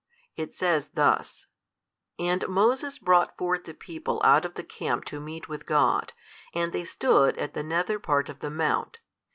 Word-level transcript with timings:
It 0.35 0.55
says 0.55 0.89
thus, 0.95 1.45
And 2.17 2.47
Moses 2.47 2.97
brought 2.97 3.37
forth 3.37 3.65
the 3.65 3.75
people 3.75 4.19
out 4.25 4.45
of 4.45 4.55
the 4.55 4.63
camp 4.63 5.05
to 5.05 5.19
meet 5.19 5.47
with 5.47 5.67
God; 5.67 6.13
and 6.55 6.71
they 6.71 6.85
stood 6.85 7.37
at 7.37 7.53
the 7.53 7.61
nether 7.61 7.99
part 7.99 8.27
of 8.27 8.39
the 8.39 8.49
mount. 8.49 8.97